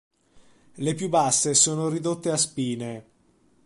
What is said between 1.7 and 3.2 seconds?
ridotte a spine.